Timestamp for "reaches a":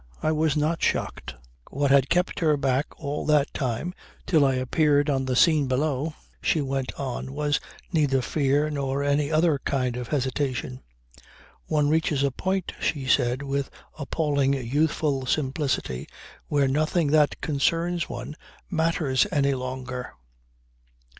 11.87-12.31